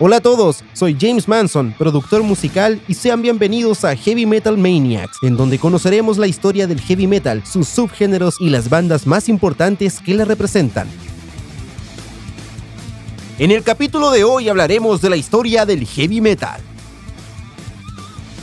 Hola 0.00 0.16
a 0.16 0.20
todos, 0.20 0.62
soy 0.74 0.96
James 0.98 1.26
Manson, 1.26 1.74
productor 1.76 2.22
musical 2.22 2.80
y 2.86 2.94
sean 2.94 3.20
bienvenidos 3.20 3.84
a 3.84 3.96
Heavy 3.96 4.26
Metal 4.26 4.56
Maniacs, 4.56 5.18
en 5.22 5.36
donde 5.36 5.58
conoceremos 5.58 6.18
la 6.18 6.28
historia 6.28 6.68
del 6.68 6.80
heavy 6.80 7.08
metal, 7.08 7.44
sus 7.44 7.66
subgéneros 7.66 8.36
y 8.40 8.50
las 8.50 8.68
bandas 8.68 9.08
más 9.08 9.28
importantes 9.28 10.00
que 10.00 10.14
la 10.14 10.24
representan. 10.24 10.86
En 13.40 13.50
el 13.50 13.64
capítulo 13.64 14.10
de 14.10 14.24
hoy 14.24 14.48
hablaremos 14.48 15.00
de 15.00 15.10
la 15.10 15.16
historia 15.16 15.66
del 15.66 15.84
heavy 15.84 16.20
metal. 16.20 16.60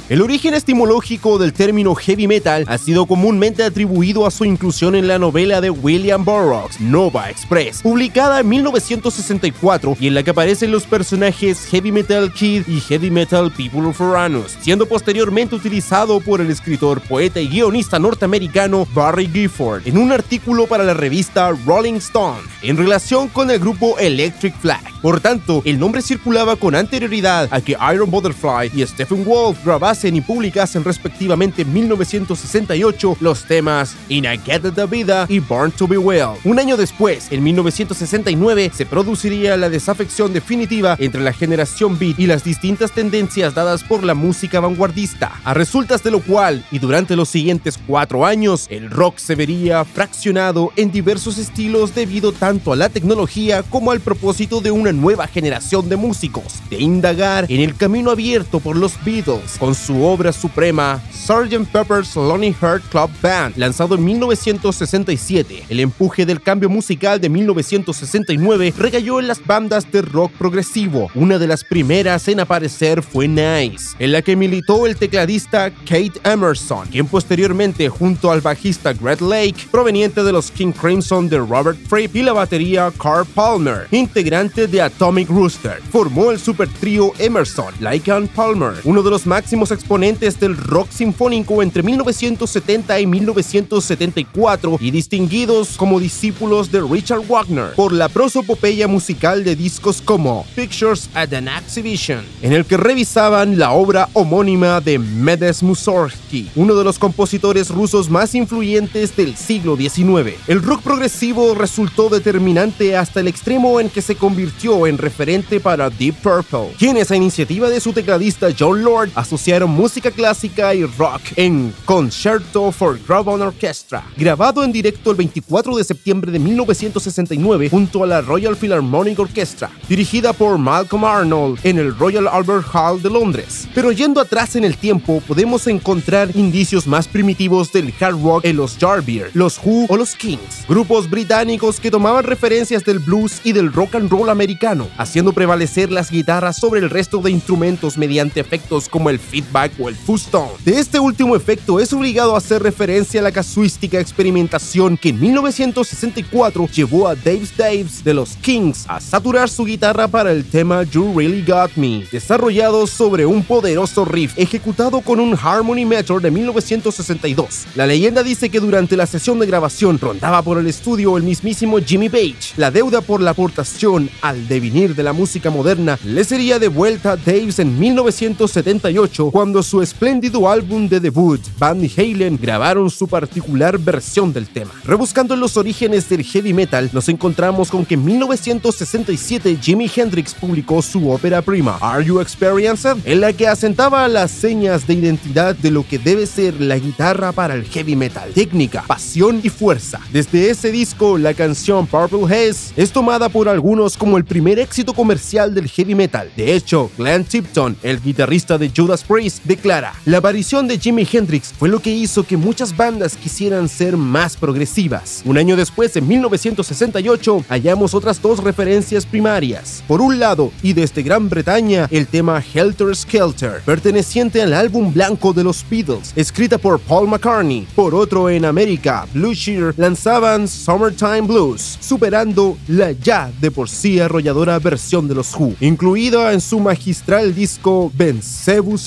El 0.07 0.21
origen 0.21 0.53
etimológico 0.53 1.39
del 1.39 1.51
término 1.51 1.95
heavy 1.95 2.27
metal 2.27 2.63
ha 2.67 2.77
sido 2.77 3.07
comúnmente 3.07 3.63
atribuido 3.63 4.27
a 4.27 4.31
su 4.31 4.45
inclusión 4.45 4.93
en 4.93 5.07
la 5.07 5.17
novela 5.17 5.61
de 5.61 5.71
William 5.71 6.23
Burroughs, 6.23 6.79
Nova 6.79 7.31
Express, 7.31 7.81
publicada 7.81 8.41
en 8.41 8.49
1964 8.49 9.97
y 9.99 10.05
en 10.05 10.13
la 10.13 10.21
que 10.21 10.29
aparecen 10.29 10.69
los 10.69 10.83
personajes 10.83 11.65
Heavy 11.71 11.91
Metal 11.91 12.31
Kid 12.31 12.67
y 12.67 12.81
Heavy 12.81 13.09
Metal 13.09 13.51
People 13.51 13.87
of 13.87 13.99
Uranus, 13.99 14.55
siendo 14.61 14.85
posteriormente 14.85 15.55
utilizado 15.55 16.19
por 16.19 16.39
el 16.39 16.51
escritor, 16.51 17.01
poeta 17.01 17.41
y 17.41 17.47
guionista 17.47 17.97
norteamericano 17.97 18.87
Barry 18.93 19.27
Gifford 19.27 19.87
en 19.87 19.97
un 19.97 20.11
artículo 20.11 20.67
para 20.67 20.83
la 20.83 20.93
revista 20.93 21.51
Rolling 21.65 21.95
Stone 21.95 22.41
en 22.61 22.77
relación 22.77 23.27
con 23.27 23.49
el 23.49 23.57
grupo 23.57 23.97
Electric 23.97 24.55
Flag. 24.59 24.83
Por 25.01 25.19
tanto, 25.19 25.63
el 25.65 25.79
nombre 25.79 26.03
circulaba 26.03 26.55
con 26.55 26.75
anterioridad 26.75 27.47
a 27.51 27.61
que 27.61 27.77
Iron 27.93 28.09
Butterfly 28.11 28.71
y 28.75 28.85
Stephen 28.85 29.23
Wolf 29.25 29.63
grabasen 29.63 29.94
y 30.03 30.21
publicasen 30.21 30.83
respectivamente 30.83 31.61
en 31.61 31.73
1968 31.73 33.17
los 33.21 33.45
temas 33.45 33.95
In 34.09 34.27
a 34.27 34.37
Get 34.37 34.73
the 34.73 34.85
Vida 34.85 35.25
y 35.29 35.39
Born 35.39 35.71
to 35.71 35.87
Be 35.87 35.97
Well. 35.97 36.37
Un 36.43 36.59
año 36.59 36.75
después, 36.75 37.31
en 37.31 37.41
1969, 37.43 38.71
se 38.75 38.85
produciría 38.85 39.55
la 39.55 39.69
desafección 39.69 40.33
definitiva 40.33 40.97
entre 40.99 41.21
la 41.21 41.31
generación 41.31 41.97
beat 41.97 42.19
y 42.19 42.27
las 42.27 42.43
distintas 42.43 42.91
tendencias 42.91 43.53
dadas 43.53 43.83
por 43.85 44.03
la 44.03 44.13
música 44.13 44.59
vanguardista, 44.59 45.31
a 45.45 45.53
resultas 45.53 46.03
de 46.03 46.11
lo 46.11 46.19
cual, 46.19 46.65
y 46.71 46.79
durante 46.79 47.15
los 47.15 47.29
siguientes 47.29 47.79
cuatro 47.87 48.25
años, 48.25 48.67
el 48.69 48.91
rock 48.91 49.17
se 49.17 49.35
vería 49.35 49.85
fraccionado 49.85 50.73
en 50.75 50.91
diversos 50.91 51.37
estilos 51.37 51.95
debido 51.95 52.33
tanto 52.33 52.73
a 52.73 52.75
la 52.75 52.89
tecnología 52.89 53.63
como 53.63 53.91
al 53.91 54.01
propósito 54.01 54.59
de 54.59 54.71
una 54.71 54.91
nueva 54.91 55.27
generación 55.27 55.87
de 55.87 55.95
músicos, 55.95 56.55
de 56.69 56.81
indagar 56.81 57.45
en 57.49 57.61
el 57.61 57.75
camino 57.75 58.11
abierto 58.11 58.59
por 58.59 58.75
los 58.75 58.93
Beatles, 59.05 59.57
con 59.59 59.75
su 59.85 60.03
obra 60.03 60.33
suprema, 60.33 60.99
Sgt. 61.11 61.67
Pepper's 61.71 62.15
Lonely 62.15 62.55
Heart 62.59 62.83
Club 62.89 63.11
Band, 63.21 63.55
lanzado 63.55 63.93
en 63.95 64.03
1967. 64.03 65.65
El 65.69 65.79
empuje 65.79 66.25
del 66.25 66.41
cambio 66.41 66.69
musical 66.69 67.21
de 67.21 67.29
1969 67.29 68.73
recayó 68.77 69.19
en 69.19 69.27
las 69.27 69.45
bandas 69.45 69.91
de 69.91 70.01
rock 70.01 70.31
progresivo. 70.39 71.11
Una 71.13 71.37
de 71.37 71.45
las 71.45 71.63
primeras 71.63 72.27
en 72.27 72.39
aparecer 72.39 73.03
fue 73.03 73.27
Nice, 73.27 73.95
en 73.99 74.11
la 74.11 74.23
que 74.23 74.35
militó 74.35 74.87
el 74.87 74.95
tecladista 74.95 75.69
Kate 75.69 76.19
Emerson, 76.23 76.87
quien 76.87 77.05
posteriormente, 77.05 77.87
junto 77.87 78.31
al 78.31 78.41
bajista 78.41 78.93
Greg 78.93 79.21
Lake, 79.21 79.67
proveniente 79.69 80.23
de 80.23 80.31
los 80.31 80.49
King 80.49 80.71
Crimson 80.71 81.29
de 81.29 81.37
Robert 81.37 81.77
Fripp 81.87 82.15
y 82.15 82.23
la 82.23 82.33
batería 82.33 82.91
Carl 83.01 83.25
Palmer, 83.25 83.87
integrante 83.91 84.65
de 84.65 84.81
Atomic 84.81 85.29
Rooster, 85.29 85.79
formó 85.91 86.31
el 86.31 86.39
super 86.39 86.67
trío 86.67 87.11
Emerson, 87.19 87.73
Lake 87.79 88.11
Palmer, 88.35 88.73
uno 88.83 89.03
de 89.03 89.09
los 89.09 89.25
máximos 89.25 89.71
exponentes 89.75 90.39
del 90.39 90.57
rock 90.57 90.89
sinfónico 90.89 91.61
entre 91.61 91.83
1970 91.83 92.99
y 92.99 93.05
1974 93.05 94.77
y 94.79 94.91
distinguidos 94.91 95.77
como 95.77 95.99
discípulos 95.99 96.71
de 96.71 96.81
Richard 96.81 97.27
Wagner 97.27 97.73
por 97.75 97.93
la 97.93 98.09
prosopopeya 98.09 98.87
musical 98.87 99.43
de 99.43 99.55
discos 99.55 100.01
como 100.01 100.45
Pictures 100.55 101.09
at 101.13 101.33
an 101.33 101.47
Exhibition, 101.47 102.25
en 102.41 102.53
el 102.53 102.65
que 102.65 102.77
revisaban 102.77 103.59
la 103.59 103.71
obra 103.71 104.09
homónima 104.13 104.81
de 104.81 104.97
Medes 104.97 105.61
Mussorgsky, 105.61 106.49
uno 106.55 106.75
de 106.75 106.83
los 106.83 106.97
compositores 106.97 107.69
rusos 107.69 108.09
más 108.09 108.33
influyentes 108.35 109.15
del 109.15 109.35
siglo 109.35 109.77
XIX. 109.77 110.35
El 110.47 110.63
rock 110.63 110.81
progresivo 110.81 111.53
resultó 111.53 112.09
determinante 112.09 112.97
hasta 112.97 113.19
el 113.19 113.27
extremo 113.27 113.79
en 113.79 113.89
que 113.89 114.01
se 114.01 114.15
convirtió 114.15 114.87
en 114.87 114.97
referente 114.97 115.59
para 115.59 115.89
Deep 115.89 116.15
Purple, 116.15 116.73
quienes 116.77 117.11
a 117.11 117.15
iniciativa 117.15 117.69
de 117.69 117.79
su 117.79 117.93
tecladista 117.93 118.47
John 118.57 118.83
Lord 118.83 119.09
asociaron 119.15 119.64
música 119.65 120.11
clásica 120.11 120.73
y 120.73 120.85
rock 120.85 121.21
en 121.35 121.73
Concerto 121.85 122.71
for 122.71 122.99
Graban 123.07 123.41
Orchestra, 123.41 124.03
grabado 124.17 124.63
en 124.63 124.71
directo 124.71 125.11
el 125.11 125.17
24 125.17 125.75
de 125.75 125.83
septiembre 125.83 126.31
de 126.31 126.39
1969 126.39 127.69
junto 127.69 128.03
a 128.03 128.07
la 128.07 128.21
Royal 128.21 128.55
Philharmonic 128.55 129.19
Orchestra, 129.19 129.71
dirigida 129.87 130.33
por 130.33 130.57
Malcolm 130.57 131.03
Arnold 131.03 131.59
en 131.63 131.79
el 131.79 131.97
Royal 131.97 132.27
Albert 132.27 132.67
Hall 132.73 133.01
de 133.01 133.09
Londres. 133.09 133.67
Pero 133.73 133.91
yendo 133.91 134.21
atrás 134.21 134.55
en 134.55 134.63
el 134.63 134.77
tiempo, 134.77 135.21
podemos 135.27 135.67
encontrar 135.67 136.35
indicios 136.35 136.87
más 136.87 137.07
primitivos 137.07 137.71
del 137.73 137.93
hard 137.99 138.21
rock 138.21 138.45
en 138.45 138.57
los 138.57 138.77
Jarbeer, 138.77 139.31
los 139.33 139.59
Who 139.63 139.87
o 139.89 139.97
los 139.97 140.15
Kings, 140.15 140.65
grupos 140.67 141.09
británicos 141.09 141.79
que 141.79 141.91
tomaban 141.91 142.23
referencias 142.23 142.83
del 142.83 142.99
blues 142.99 143.41
y 143.43 143.51
del 143.51 143.73
rock 143.73 143.95
and 143.95 144.11
roll 144.11 144.29
americano, 144.29 144.87
haciendo 144.97 145.33
prevalecer 145.33 145.91
las 145.91 146.11
guitarras 146.11 146.57
sobre 146.57 146.79
el 146.79 146.89
resto 146.89 147.19
de 147.19 147.31
instrumentos 147.31 147.97
mediante 147.97 148.39
efectos 148.39 148.87
como 148.87 149.09
el 149.09 149.19
feedback 149.19 149.54
o. 149.55 150.57
De 150.65 150.79
este 150.79 150.99
último 150.99 151.33
efecto 151.33 151.79
es 151.79 151.93
obligado 151.93 152.35
a 152.35 152.39
hacer 152.39 152.61
referencia 152.61 153.21
a 153.21 153.23
la 153.23 153.31
casuística 153.31 153.99
experimentación 153.99 154.97
que 154.97 155.09
en 155.09 155.19
1964 155.21 156.67
llevó 156.67 157.07
a 157.07 157.15
Dave 157.15 157.47
Daves 157.57 158.03
de 158.03 158.13
los 158.13 158.35
Kings 158.35 158.83
a 158.89 158.99
saturar 158.99 159.49
su 159.49 159.63
guitarra 159.63 160.09
para 160.09 160.33
el 160.33 160.43
tema 160.43 160.83
You 160.83 161.13
Really 161.17 161.43
Got 161.45 161.75
Me, 161.77 162.05
desarrollado 162.11 162.85
sobre 162.85 163.25
un 163.25 163.43
poderoso 163.43 164.03
riff 164.03 164.33
ejecutado 164.35 164.99
con 164.99 165.21
un 165.21 165.37
Harmony 165.41 165.85
Meter 165.85 166.19
de 166.19 166.31
1962. 166.31 167.67
La 167.75 167.87
leyenda 167.87 168.23
dice 168.23 168.49
que 168.49 168.59
durante 168.59 168.97
la 168.97 169.05
sesión 169.05 169.39
de 169.39 169.47
grabación 169.47 169.99
rondaba 169.99 170.41
por 170.41 170.57
el 170.57 170.67
estudio 170.67 171.15
el 171.15 171.23
mismísimo 171.23 171.79
Jimmy 171.79 172.09
Page. 172.09 172.55
La 172.57 172.71
deuda 172.71 172.99
por 172.99 173.21
la 173.21 173.31
aportación 173.31 174.09
al 174.21 174.49
devenir 174.49 174.95
de 174.95 175.03
la 175.03 175.13
música 175.13 175.49
moderna 175.49 175.97
le 176.03 176.25
sería 176.25 176.59
devuelta 176.59 177.13
a 177.13 177.17
Daves 177.17 177.59
en 177.59 177.79
1978 177.79 179.31
cuando 179.31 179.44
su 179.63 179.81
espléndido 179.81 180.49
álbum 180.49 180.89
de 180.89 180.99
debut, 180.99 181.39
Van 181.59 181.79
Halen, 181.97 182.37
grabaron 182.41 182.89
su 182.89 183.07
particular 183.07 183.77
versión 183.77 184.33
del 184.33 184.47
tema. 184.47 184.71
Rebuscando 184.83 185.35
los 185.35 185.55
orígenes 185.55 186.09
del 186.09 186.23
heavy 186.23 186.51
metal, 186.51 186.89
nos 186.91 187.07
encontramos 187.09 187.69
con 187.69 187.85
que 187.85 187.93
en 187.93 188.03
1967 188.03 189.57
Jimi 189.61 189.89
Hendrix 189.95 190.33
publicó 190.33 190.81
su 190.81 191.09
ópera 191.09 191.41
prima, 191.41 191.77
Are 191.79 192.03
You 192.03 192.19
Experienced?, 192.19 192.97
en 193.05 193.21
la 193.21 193.33
que 193.33 193.47
asentaba 193.47 194.07
las 194.07 194.31
señas 194.31 194.87
de 194.87 194.95
identidad 194.95 195.55
de 195.55 195.71
lo 195.71 195.87
que 195.87 195.99
debe 195.99 196.25
ser 196.25 196.59
la 196.59 196.77
guitarra 196.77 197.31
para 197.31 197.53
el 197.53 197.65
heavy 197.65 197.95
metal, 197.95 198.31
técnica, 198.33 198.83
pasión 198.87 199.41
y 199.43 199.49
fuerza. 199.49 200.01
Desde 200.11 200.49
ese 200.49 200.71
disco, 200.71 201.17
la 201.17 201.33
canción 201.33 201.85
Purple 201.87 202.25
Haze 202.25 202.73
es 202.75 202.91
tomada 202.91 203.29
por 203.29 203.47
algunos 203.47 203.95
como 203.95 204.17
el 204.17 204.25
primer 204.25 204.59
éxito 204.59 204.93
comercial 204.93 205.53
del 205.53 205.69
heavy 205.69 205.93
metal. 205.95 206.31
De 206.35 206.55
hecho, 206.55 206.89
Glenn 206.97 207.23
Tipton, 207.23 207.77
el 207.83 208.01
guitarrista 208.01 208.57
de 208.57 208.71
Judas 208.75 209.03
Priest, 209.03 209.24
declara, 209.43 209.93
la 210.05 210.17
aparición 210.17 210.67
de 210.67 210.77
Jimi 210.77 211.07
Hendrix 211.11 211.53
fue 211.57 211.69
lo 211.69 211.79
que 211.79 211.89
hizo 211.89 212.23
que 212.23 212.37
muchas 212.37 212.75
bandas 212.75 213.17
quisieran 213.17 213.67
ser 213.67 213.97
más 213.97 214.37
progresivas. 214.37 215.21
Un 215.25 215.37
año 215.37 215.55
después, 215.55 215.95
en 215.95 216.07
1968, 216.07 217.45
hallamos 217.49 217.93
otras 217.93 218.21
dos 218.21 218.43
referencias 218.43 219.05
primarias. 219.05 219.83
Por 219.87 220.01
un 220.01 220.19
lado, 220.19 220.51
y 220.61 220.73
desde 220.73 221.03
Gran 221.03 221.29
Bretaña, 221.29 221.87
el 221.91 222.07
tema 222.07 222.43
Helter 222.53 222.95
Skelter, 222.95 223.61
perteneciente 223.65 224.41
al 224.41 224.53
álbum 224.53 224.93
blanco 224.93 225.33
de 225.33 225.43
los 225.43 225.65
Beatles, 225.69 226.13
escrita 226.15 226.57
por 226.57 226.79
Paul 226.79 227.07
McCartney. 227.07 227.67
Por 227.75 227.95
otro, 227.95 228.29
en 228.29 228.45
América, 228.45 229.07
Blue 229.13 229.33
Shear 229.33 229.73
lanzaban 229.77 230.47
Summertime 230.47 231.21
Blues, 231.21 231.77
superando 231.81 232.57
la 232.67 232.91
ya 232.91 233.31
de 233.41 233.51
por 233.51 233.69
sí 233.69 233.99
arrolladora 233.99 234.59
versión 234.59 235.07
de 235.07 235.15
los 235.15 235.33
Who, 235.35 235.55
incluida 235.59 236.33
en 236.33 236.41
su 236.41 236.59
magistral 236.59 237.33
disco 237.33 237.91
Vencebus 237.95 238.85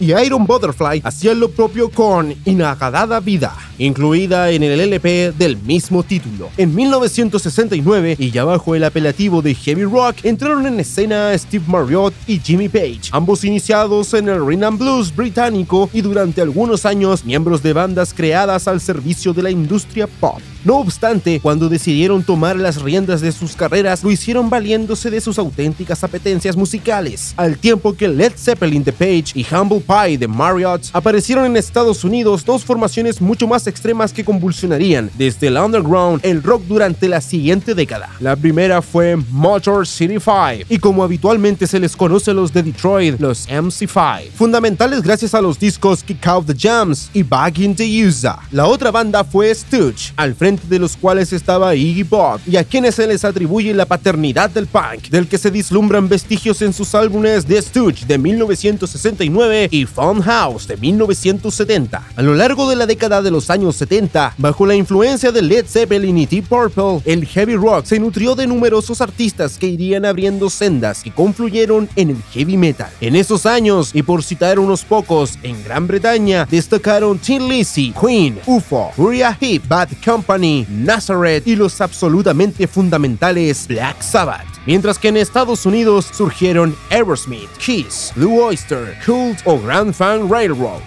Y 0.00 0.12
Iron 0.12 0.46
Butterfly 0.46 1.00
hacía 1.04 1.34
lo 1.34 1.50
propio 1.50 1.90
con 1.90 2.34
Inagadada 2.44 3.20
Vida, 3.20 3.54
incluida 3.78 4.50
en 4.50 4.62
el 4.62 4.80
LP 4.80 5.32
del 5.32 5.56
mismo 5.56 6.02
título. 6.02 6.50
En 6.56 6.74
1969, 6.74 8.16
y 8.18 8.30
ya 8.30 8.44
bajo 8.44 8.74
el 8.74 8.84
apelativo 8.84 9.42
de 9.42 9.54
Heavy 9.54 9.84
Rock, 9.84 10.16
entraron 10.24 10.66
en 10.66 10.80
escena 10.80 11.36
Steve 11.36 11.64
Marriott 11.66 12.14
y 12.26 12.38
Jimmy 12.38 12.68
Page, 12.68 13.10
ambos 13.12 13.44
iniciados 13.44 14.14
en 14.14 14.28
el 14.28 14.44
Rhythm 14.44 14.64
and 14.64 14.78
Blues 14.78 15.14
británico 15.14 15.90
y 15.92 16.00
durante 16.00 16.40
algunos 16.40 16.86
años 16.86 17.24
miembros 17.24 17.62
de 17.62 17.72
bandas 17.72 18.14
creadas 18.14 18.68
al 18.68 18.80
servicio 18.80 19.32
de 19.32 19.42
la 19.42 19.50
industria 19.50 20.06
pop. 20.06 20.40
No 20.64 20.78
obstante, 20.78 21.40
cuando 21.40 21.68
decidieron 21.68 22.22
tomar 22.22 22.56
las 22.56 22.80
riendas 22.80 23.20
de 23.20 23.32
sus 23.32 23.54
carreras, 23.54 24.02
lo 24.02 24.10
hicieron 24.10 24.48
valiéndose 24.48 25.10
de 25.10 25.20
sus 25.20 25.38
auténticas 25.38 26.02
apetencias 26.02 26.56
musicales, 26.56 27.34
al 27.36 27.58
tiempo 27.58 27.94
que 27.94 28.08
Led 28.08 28.32
Zeppelin 28.34 28.82
de 28.82 28.90
Page 28.90 29.32
y 29.34 29.44
Humble 29.54 29.82
Pie 29.86 30.16
de 30.16 30.26
Marriott 30.26 30.88
aparecieron 30.94 31.44
en 31.44 31.58
Estados 31.58 32.02
Unidos 32.02 32.46
dos 32.46 32.64
formaciones 32.64 33.20
mucho 33.20 33.46
más 33.46 33.66
extremas 33.66 34.10
que 34.10 34.24
convulsionarían 34.24 35.10
desde 35.18 35.48
el 35.48 35.58
underground 35.58 36.20
el 36.24 36.42
rock 36.42 36.62
durante 36.62 37.08
la 37.08 37.20
siguiente 37.20 37.74
década. 37.74 38.08
La 38.18 38.34
primera 38.34 38.80
fue 38.80 39.16
Motor 39.16 39.86
City 39.86 40.14
5 40.14 40.66
y 40.70 40.78
como 40.78 41.04
habitualmente 41.04 41.66
se 41.66 41.78
les 41.78 41.94
conoce 41.94 42.30
a 42.30 42.34
los 42.34 42.54
de 42.54 42.62
Detroit, 42.62 43.20
los 43.20 43.46
MC5, 43.50 44.30
fundamentales 44.34 45.02
gracias 45.02 45.34
a 45.34 45.42
los 45.42 45.58
discos 45.58 46.02
Kick 46.02 46.26
Out 46.26 46.46
the 46.46 46.54
Jams 46.56 47.10
y 47.12 47.22
Back 47.22 47.58
in 47.58 47.76
the 47.76 48.06
USA. 48.06 48.38
La 48.50 48.66
otra 48.66 48.90
banda 48.90 49.24
fue 49.24 49.54
Stooge, 49.54 50.14
al 50.16 50.34
frente 50.34 50.53
de 50.64 50.78
los 50.78 50.96
cuales 50.96 51.32
estaba 51.32 51.74
Iggy 51.74 52.04
Pop 52.04 52.40
y 52.46 52.56
a 52.56 52.64
quienes 52.64 52.94
se 52.94 53.06
les 53.06 53.24
atribuye 53.24 53.74
la 53.74 53.86
paternidad 53.86 54.50
del 54.50 54.66
punk, 54.66 55.08
del 55.10 55.28
que 55.28 55.38
se 55.38 55.50
vislumbran 55.50 56.08
vestigios 56.08 56.62
en 56.62 56.72
sus 56.72 56.94
álbumes 56.94 57.46
The 57.46 57.60
Stooge 57.60 58.06
de 58.06 58.18
1969 58.18 59.68
y 59.70 59.86
House 59.86 60.66
de 60.66 60.76
1970. 60.76 62.02
A 62.16 62.22
lo 62.22 62.34
largo 62.34 62.68
de 62.68 62.76
la 62.76 62.86
década 62.86 63.22
de 63.22 63.30
los 63.30 63.50
años 63.50 63.76
70, 63.76 64.34
bajo 64.38 64.66
la 64.66 64.74
influencia 64.74 65.32
de 65.32 65.42
Led 65.42 65.66
Zeppelin 65.66 66.18
y 66.18 66.26
Deep 66.26 66.48
Purple, 66.48 67.00
el 67.04 67.26
heavy 67.26 67.56
rock 67.56 67.84
se 67.86 67.98
nutrió 67.98 68.34
de 68.34 68.46
numerosos 68.46 69.00
artistas 69.00 69.58
que 69.58 69.66
irían 69.66 70.04
abriendo 70.04 70.50
sendas 70.50 71.02
que 71.02 71.10
confluyeron 71.12 71.88
en 71.96 72.10
el 72.10 72.22
heavy 72.32 72.56
metal. 72.56 72.90
En 73.00 73.16
esos 73.16 73.46
años, 73.46 73.90
y 73.94 74.02
por 74.02 74.22
citar 74.22 74.58
unos 74.58 74.84
pocos, 74.84 75.38
en 75.42 75.62
Gran 75.64 75.86
Bretaña 75.86 76.46
destacaron 76.50 77.18
Tin 77.18 77.48
Lizzy, 77.48 77.92
Queen, 77.92 78.38
UFO, 78.46 78.92
Uriah 78.96 79.36
Heep, 79.40 79.66
Bad 79.68 79.88
Company, 80.04 80.43
Nazareth 80.68 81.46
y 81.46 81.56
los 81.56 81.80
absolutamente 81.80 82.66
fundamentales 82.66 83.66
Black 83.66 84.02
Sabbath. 84.02 84.46
Mientras 84.66 84.98
que 84.98 85.08
en 85.08 85.16
Estados 85.16 85.66
Unidos 85.66 86.08
surgieron 86.12 86.76
Aerosmith, 86.90 87.50
Kiss, 87.58 88.12
Blue 88.14 88.40
Oyster, 88.40 88.96
Cult 89.04 89.38
o 89.44 89.58
Grand 89.60 89.92
Fan 89.92 90.30
Railroad. 90.30 90.80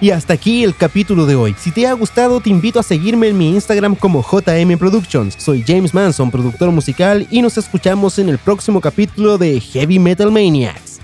Y 0.00 0.10
hasta 0.10 0.34
aquí 0.34 0.62
el 0.62 0.76
capítulo 0.76 1.24
de 1.24 1.36
hoy. 1.36 1.54
Si 1.58 1.70
te 1.70 1.86
ha 1.86 1.92
gustado, 1.94 2.40
te 2.40 2.50
invito 2.50 2.78
a 2.78 2.82
seguirme 2.82 3.28
en 3.28 3.38
mi 3.38 3.50
Instagram 3.50 3.94
como 3.94 4.22
JM 4.22 4.76
Productions. 4.78 5.34
Soy 5.38 5.64
James 5.66 5.94
Manson, 5.94 6.30
productor 6.30 6.70
musical, 6.70 7.26
y 7.30 7.40
nos 7.40 7.56
escuchamos 7.56 8.18
en 8.18 8.28
el 8.28 8.38
próximo 8.38 8.80
capítulo 8.80 9.38
de 9.38 9.58
Heavy 9.58 9.98
Metal 9.98 10.30
Maniac. 10.30 10.95